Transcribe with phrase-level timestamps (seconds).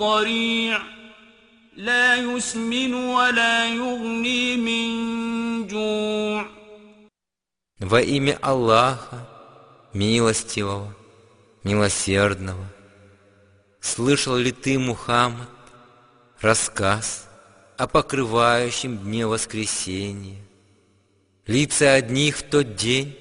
[0.00, 0.80] ضريع
[1.76, 4.88] لا يسمن ولا يغني من
[5.68, 6.46] جوع
[7.78, 9.28] Во имя Аллаха,
[9.92, 10.96] милостивого,
[11.62, 12.66] милосердного,
[13.80, 15.50] слышал ли ты, Мухаммад,
[16.40, 17.28] рассказ
[17.76, 20.40] о покрывающем дне воскресения?
[21.46, 23.14] Лица одних в тот день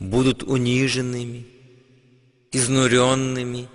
[0.00, 1.46] будут униженными,
[2.50, 3.68] изнуренными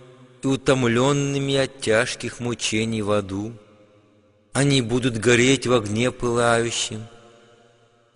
[0.43, 3.53] и утомленными от тяжких мучений в аду.
[4.53, 7.05] Они будут гореть в огне пылающем,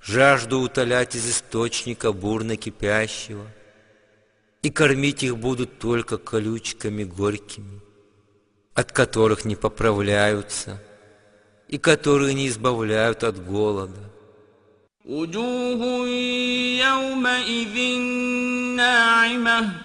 [0.02, 3.45] жажду утолять из источника бурно кипящего,
[4.62, 7.81] и кормить их будут только колючками горькими,
[8.73, 10.81] от которых не поправляются
[11.67, 14.12] и которые не избавляют от голода.
[15.06, 16.08] وجوه
[16.78, 17.78] يومئذ
[18.76, 19.84] ناعمة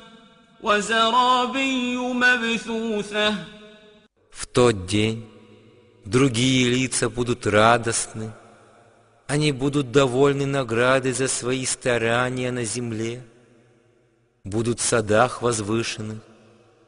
[4.29, 5.27] В тот день
[6.05, 8.31] другие лица будут радостны,
[9.25, 13.23] они будут довольны наградой за свои старания на земле,
[14.43, 16.19] будут в садах возвышенных,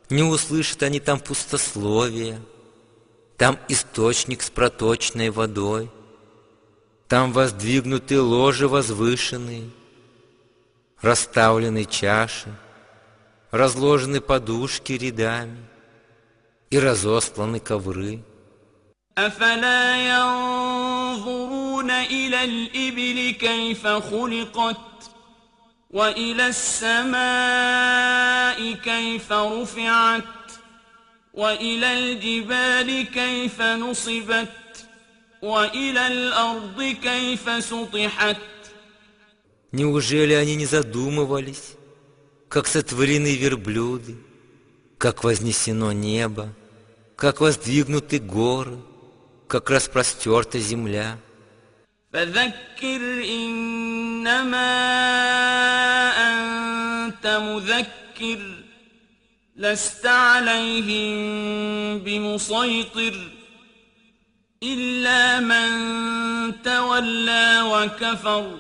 [0.09, 2.40] не услышат они там пустословия,
[3.38, 5.90] там источник с проточной водой,
[7.07, 9.69] там воздвигнуты ложи возвышенные,
[11.01, 12.55] расставлены чаши,
[13.53, 15.59] разложены подушки рядами
[16.70, 18.22] и разосланы ковры.
[19.19, 25.10] أفلا ينظرون إلى الإبل كيف خلقت
[25.91, 27.92] وإلى السماء
[28.72, 30.25] كيف رفعت
[31.34, 34.86] وإلى الجبال كيف نصبت
[35.42, 38.36] وإلى الأرض كيف سطحت
[39.70, 41.76] Неужели они не задумывались,
[42.53, 44.16] как сотворены верблюды,
[44.98, 46.54] как вознесено небо,
[47.16, 48.78] как воздвигнуты горы,
[49.47, 51.19] как распростерта земля?
[52.12, 54.70] فذكر إنما
[56.28, 58.41] أنت مذكر
[59.56, 63.14] لست عليهم بمسيطر
[64.62, 68.59] إلا من تولى وكفر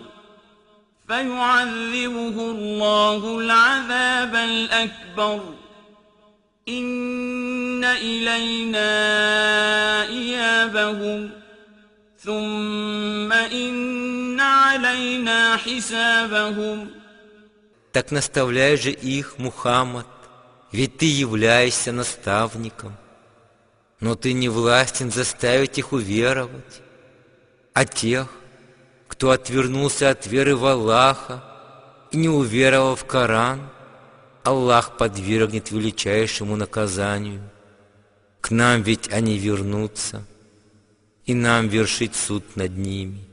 [1.08, 5.40] فيعذبه الله العذاب الأكبر
[6.68, 8.88] إن إلينا
[10.02, 11.30] إيابهم
[12.18, 16.88] ثم إن علينا حسابهم
[17.92, 20.06] Так наставляй же их, Мухаммад,
[20.72, 22.94] ведь ты являешься наставником.
[23.98, 26.82] Но ты не властен заставить их уверовать.
[27.72, 28.28] А тех,
[29.23, 31.41] кто отвернулся от веры в Аллаха
[32.11, 33.69] и не уверовал в Коран,
[34.43, 37.41] Аллах подвергнет величайшему наказанию.
[38.41, 40.25] К нам ведь они вернутся,
[41.25, 43.23] и нам вершить суд над ними.